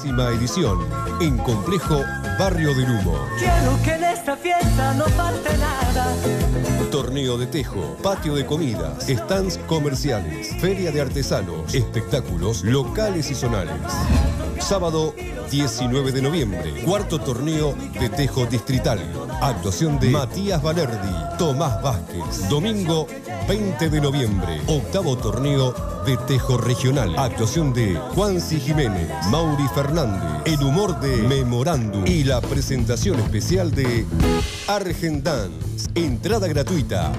[0.00, 0.78] décima edición,
[1.20, 2.00] en Complejo
[2.38, 3.18] Barrio del Humo.
[3.38, 6.06] Quiero que en esta fiesta no falte nada.
[6.90, 13.74] Torneo de tejo, patio de comidas, stands comerciales, feria de artesanos, espectáculos locales y zonales.
[14.58, 15.14] Sábado
[15.50, 19.00] 19 de noviembre, cuarto torneo de tejo distrital.
[19.42, 22.48] Actuación de Matías Valerdi, Tomás Vázquez.
[22.48, 23.06] Domingo
[23.50, 25.74] 20 de noviembre, octavo torneo
[26.06, 27.18] de tejo regional.
[27.18, 34.06] Actuación de Juanci Jiménez, Mauri Fernández, el humor de Memorándum y la presentación especial de
[34.68, 35.88] Argentans.
[35.96, 37.10] Entrada gratuita.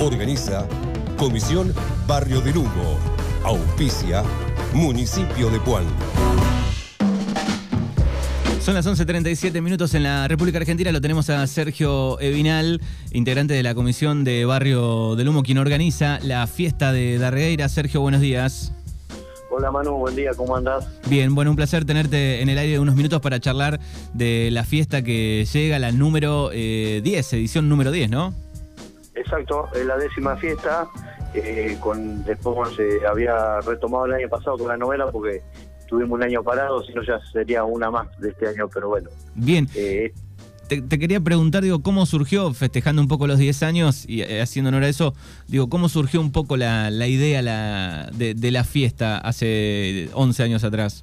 [0.00, 0.66] Organiza
[1.16, 1.72] Comisión
[2.08, 2.98] Barrio del Humo.
[3.44, 4.24] Auspicia
[4.74, 5.84] Municipio de Puan.
[8.68, 10.92] Son las 11.37 minutos en la República Argentina.
[10.92, 12.82] Lo tenemos a Sergio Evinal,
[13.12, 17.66] integrante de la Comisión de Barrio del Humo, quien organiza la fiesta de Darreira.
[17.70, 18.74] Sergio, buenos días.
[19.50, 20.86] Hola Manu, buen día, ¿cómo andás?
[21.08, 23.80] Bien, bueno, un placer tenerte en el aire unos minutos para charlar
[24.12, 28.34] de la fiesta que llega, la número 10, eh, edición número 10, ¿no?
[29.14, 30.86] Exacto, es la décima fiesta.
[31.32, 35.42] Eh, con Después se había retomado el año pasado con la novela porque
[35.88, 39.10] tuvimos un año parado, si no ya sería una más de este año, pero bueno.
[39.34, 39.68] Bien.
[39.74, 40.12] Eh,
[40.68, 44.68] te, quería preguntar, digo, ¿cómo surgió, festejando un poco los 10 años y eh, haciendo
[44.68, 45.14] honor a eso,
[45.46, 51.02] digo, ¿cómo surgió un poco la, idea la, de, la fiesta hace 11 años atrás?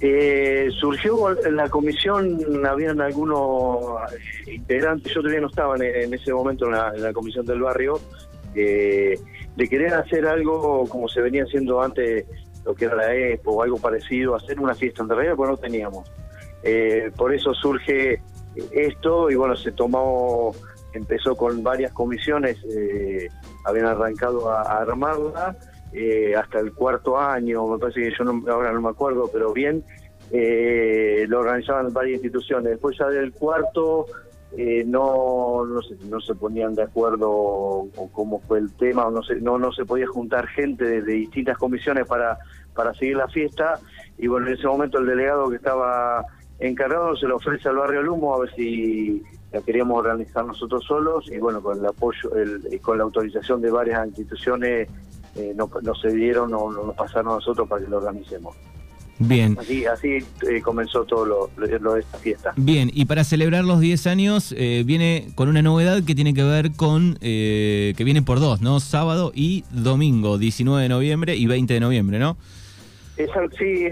[0.00, 4.00] Eh, surgió en la comisión, habían algunos
[4.46, 8.00] integrantes, yo todavía no estaba en, ese momento en la, comisión del barrio,
[8.54, 9.18] de
[9.68, 12.24] querer hacer algo como se venía haciendo antes
[12.64, 16.10] lo que era la EXPO o algo parecido, hacer una fiesta en porque no teníamos.
[16.62, 18.22] Eh, por eso surge
[18.70, 20.54] esto y bueno, se tomó,
[20.92, 23.28] empezó con varias comisiones, eh,
[23.64, 25.56] habían arrancado a, armarla
[25.92, 29.84] eh, hasta el cuarto año, me parece que yo ahora no me acuerdo, pero bien,
[30.30, 32.70] lo organizaban varias instituciones.
[32.70, 34.06] Después ya del cuarto
[34.56, 39.10] eh, no, no, se, no se ponían de acuerdo o, cómo fue el tema, o
[39.10, 42.38] no se, no, no se podía juntar gente de, distintas comisiones para,
[42.74, 43.80] para seguir la fiesta.
[44.18, 46.24] Y bueno, en ese momento el delegado que estaba
[46.58, 51.30] encargado se lo ofrece al barrio Lumo a ver si la queríamos organizar nosotros solos
[51.30, 54.88] y bueno, con el apoyo, el, con la autorización de varias instituciones
[55.34, 58.54] eh, no, no se dieron o no nos pasaron a nosotros para que lo organicemos.
[59.18, 59.56] Bien.
[59.60, 60.18] Así, así
[60.48, 62.52] eh, comenzó todo lo, de esta fiesta.
[62.56, 66.42] Bien, y para celebrar los 10 años eh, viene con una novedad que tiene que
[66.42, 68.80] ver con, eh, que viene por dos, ¿no?
[68.80, 72.36] Sábado y domingo, 19 de noviembre y 20 de noviembre, ¿no?
[73.16, 73.86] Exacto, sí,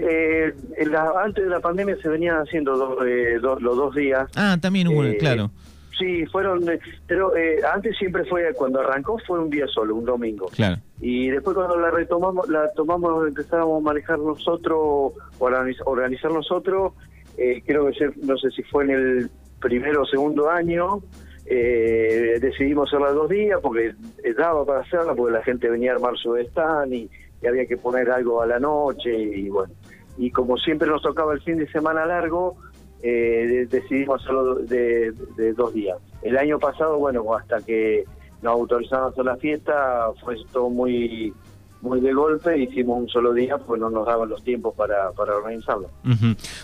[1.23, 4.27] antes de la pandemia se venían haciendo los dos días.
[4.35, 5.51] Ah, también hubo, claro.
[5.97, 10.05] Sí, fueron, eh, pero eh, antes siempre fue, cuando arrancó fue un día solo, un
[10.05, 10.47] domingo.
[10.47, 10.81] Claro.
[10.99, 16.93] Y después cuando la retomamos, la tomamos, empezamos a manejar nosotros, organizar nosotros,
[17.37, 19.29] eh, creo que no sé si fue en el
[19.59, 21.01] primero o segundo año,
[21.45, 23.93] decidimos hacerla dos días porque
[24.37, 27.09] daba para hacerla, porque la gente venía a armar su stand y,
[27.41, 29.73] y había que poner algo a la noche y bueno.
[30.17, 32.57] Y como siempre nos tocaba el fin de semana largo,
[33.03, 35.13] eh, decidimos hacerlo de,
[35.55, 35.97] dos días.
[36.21, 38.05] El año pasado, bueno, hasta que
[38.41, 41.33] nos autorizaron a hacer la fiesta, fue todo muy
[41.81, 45.35] muy de golpe, hicimos un solo día, pues no nos daban los tiempos para, para
[45.35, 45.89] organizarlo.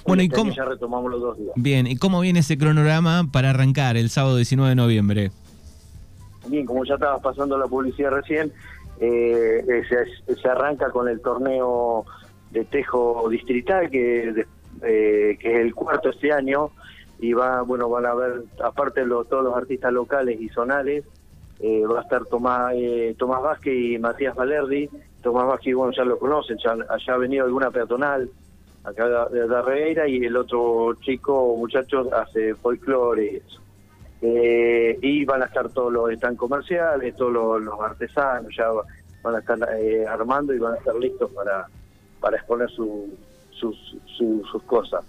[0.06, 0.52] Bueno, ¿y cómo?
[0.52, 1.54] Ya retomamos los dos días.
[1.56, 5.32] Bien, ¿y cómo viene ese cronograma para arrancar el sábado 19 de noviembre?
[6.48, 8.52] Bien, como ya estabas pasando la publicidad recién,
[9.00, 12.06] eh, se, se, arranca con el torneo
[12.52, 14.46] de tejo distrital que
[14.84, 16.72] eh, que es el cuarto este año,
[17.20, 21.06] y va, bueno, van a ver, aparte de todos los artistas locales y zonales,
[21.60, 24.90] eh, va a estar Tomás, eh, Tomás Vázquez y Matías Valerdi.
[25.24, 26.76] Tomás Vázquez, bueno, ya lo conocen, ya,
[27.14, 28.30] ha venido alguna peatonal
[28.84, 33.42] acá de Darreira y el otro chico, muchachos, hace folclore y
[34.20, 38.68] y van a estar todos los están comerciales, todos los, artesanos, ya
[39.22, 39.60] van a estar
[40.08, 41.68] armando y van a estar listos para,
[42.20, 43.16] para exponer su,
[43.60, 45.04] sus, sus cosas.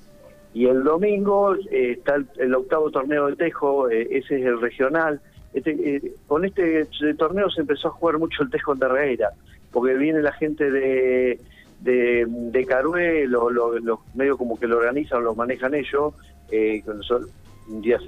[0.55, 5.21] Y el domingo eh, está el, octavo torneo de Tejo, eh, ese es el regional.
[5.53, 6.87] Este, eh, con este
[7.17, 9.31] torneo se empezó a jugar mucho el Tejo en Terreira,
[9.71, 11.39] porque viene la gente de,
[11.81, 16.15] de, de Carué, los lo, medios como que lo organizan, lo manejan ellos.
[16.51, 17.99] un día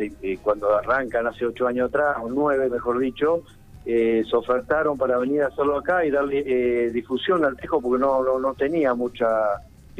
[0.42, 3.44] cuando arrancan hace ocho años atrás, o nueve mejor dicho,
[3.84, 8.38] se ofertaron para venir a hacerlo acá y darle difusión al Tejo porque no, no,
[8.38, 9.28] no tenía mucha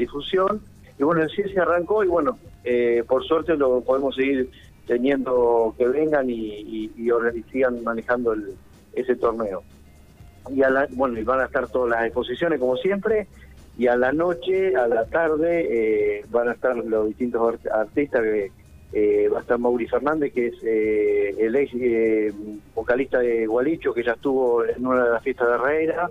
[0.01, 0.61] difusión.
[0.99, 4.49] Y bueno, sí se arrancó y bueno, eh, por suerte lo podemos seguir
[4.85, 6.91] teniendo que vengan y,
[7.51, 8.53] sigan manejando el,
[8.93, 9.63] ese torneo.
[10.49, 10.61] Y
[10.95, 13.27] bueno, y van a estar todas las exposiciones como siempre
[13.77, 18.51] y a la noche, a la tarde, eh, van a estar los distintos artistas que
[18.93, 22.33] eh, va a estar Mauri Fernández, que es eh, el ex eh,
[22.75, 26.09] vocalista de Gualicho, que ya estuvo en una de las fiestas de Herrera.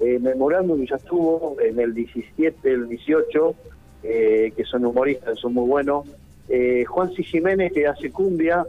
[0.00, 3.54] Eh, Memorando, ya estuvo en el 17, el 18,
[4.02, 6.06] que son humoristas, son muy buenos.
[6.88, 7.22] Juan C.
[7.22, 8.66] Jiménez, que hace cumbia,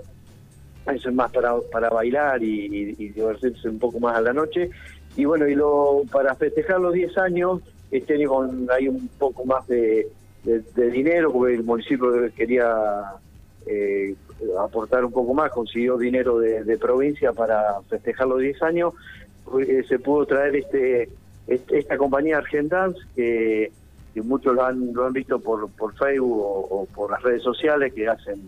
[0.94, 4.70] eso es más para, para bailar y, divertirse un poco más a la noche.
[5.18, 7.62] Y bueno, y lo para festejar los 10 años,
[7.92, 8.32] este año
[8.72, 10.08] hay un poco más de,
[10.76, 13.14] dinero, porque el municipio quería
[13.66, 14.14] eh,
[14.60, 19.25] aportar un poco más, consiguió dinero de, provincia para festejar los 10 años, eh,
[19.88, 21.10] se pudo traer este,
[21.48, 23.72] este esta compañía Argentans, que,
[24.24, 28.08] muchos lo han, lo han visto por, por Facebook o, por las redes sociales, que
[28.08, 28.42] hacen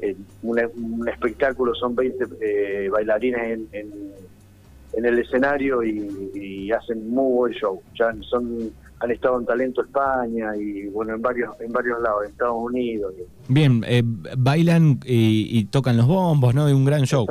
[0.00, 7.32] eh, un, espectáculo, son 20 eh, bailarines en, en, el escenario y, y hacen muy
[7.32, 7.80] buen show.
[7.98, 8.72] Ya son
[9.04, 13.14] han estado en Talento España y bueno en varios en varios lados, en Estados Unidos.
[13.48, 14.02] Bien, eh,
[14.36, 16.68] bailan y, tocan los bombos, ¿no?
[16.68, 17.26] Es un gran show.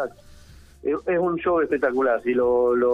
[0.83, 2.21] Es, un show espectacular.
[2.23, 2.91] Si lo, lo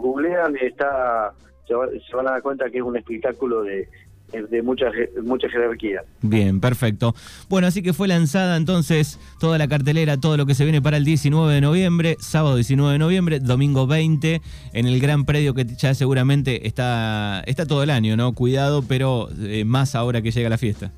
[0.00, 1.32] googlean está
[1.68, 3.88] se, van a dar cuenta que es un espectáculo de,
[4.32, 4.86] de mucha,
[5.22, 6.02] mucha jerarquía.
[6.22, 7.14] Bien, perfecto.
[7.48, 10.96] Bueno, así que fue lanzada entonces toda la cartelera, todo lo que se viene para
[10.96, 14.40] el 19 de noviembre, sábado 19 de noviembre, domingo 20,
[14.72, 18.32] en el gran predio que ya seguramente está, está todo el año, ¿no?
[18.34, 20.92] Cuidado, pero eh, más ahora que llega la fiesta.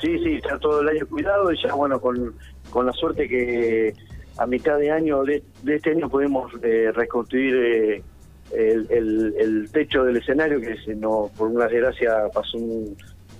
[0.00, 2.34] Sí, sí, está todo el año cuidado y ya, bueno, con,
[2.70, 3.94] con la suerte que
[4.38, 8.02] a mitad de año de, este año podemos eh, reconstruir eh,
[8.52, 12.58] el, el, techo del escenario que se no, por una desgracia pasó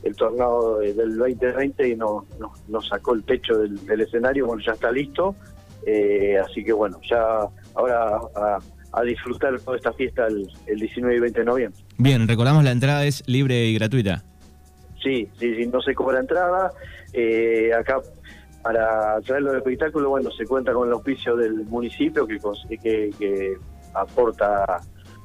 [0.02, 2.26] el tornado del 2020 y no,
[2.68, 5.34] nos sacó el techo del, escenario, bueno, ya está listo,
[5.86, 8.20] eh, así que bueno, ya ahora
[8.92, 11.80] a, disfrutar toda esta fiesta el, 19 y 20 de noviembre.
[11.98, 14.22] Bien, recordamos la entrada es libre y gratuita.
[15.02, 16.72] Sí, sí, sí, no se cobra entrada,
[17.12, 18.00] eh, acá
[18.62, 22.38] para traerlo del espectáculo, bueno, se cuenta con el auspicio del municipio que,
[22.80, 23.56] que, que
[23.94, 24.80] aporta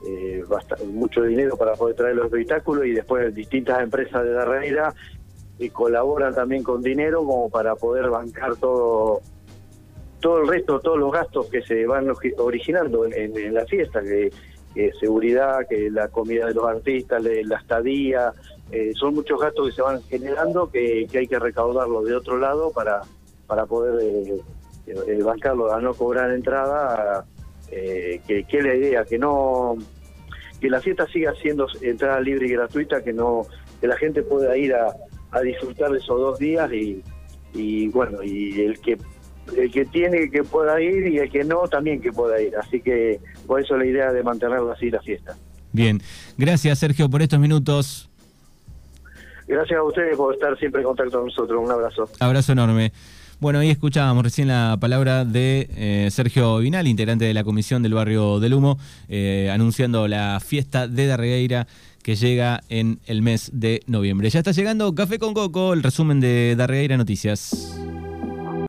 [0.05, 0.43] eh,
[0.85, 4.93] mucho dinero para poder traer los espectáculos y después distintas empresas de Darreira
[5.59, 9.21] y colaboran también con dinero como para poder bancar todo
[10.19, 14.31] todo el resto, todos los gastos que se van originando en, la fiesta, que,
[14.99, 18.33] seguridad, que la comida de los artistas, la estadía,
[18.71, 22.71] eh, son muchos gastos que se van generando que, hay que recaudarlo de otro lado
[22.71, 23.01] para,
[23.47, 24.41] para poder eh,
[24.87, 27.25] eh bancarlo, a no cobrar entrada
[27.71, 29.75] eh, que, es la idea, que no
[30.61, 33.45] que la fiesta siga siendo entrada libre y gratuita, que no
[33.79, 34.93] que la gente pueda ir a,
[35.43, 37.03] disfrutar de esos dos días y,
[37.53, 38.97] y bueno, y el que
[39.55, 42.55] el que tiene que pueda ir y el que no también que pueda ir.
[42.55, 45.37] Así que por eso la idea de mantenerlo así la fiesta.
[45.71, 46.01] Bien,
[46.37, 48.09] gracias Sergio por estos minutos.
[49.47, 51.63] Gracias a ustedes por estar siempre en contacto con nosotros.
[51.63, 52.09] Un abrazo.
[52.19, 52.91] Abrazo enorme.
[53.39, 57.93] Bueno, ahí escuchábamos recién la palabra de eh, Sergio Vinal, integrante de la Comisión del
[57.93, 58.79] Barrio del Humo,
[59.09, 61.67] eh, anunciando la fiesta de Darregueira
[62.01, 64.31] que llega en el mes de noviembre.
[64.31, 67.86] Ya está llegando Café con Coco, el resumen de Darregueira Noticias.